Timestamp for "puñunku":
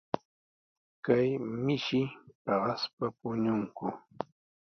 3.19-3.85